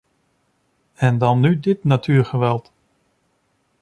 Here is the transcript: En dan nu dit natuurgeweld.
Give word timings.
En 0.95 1.17
dan 1.17 1.39
nu 1.39 1.59
dit 1.59 1.83
natuurgeweld. 1.83 2.71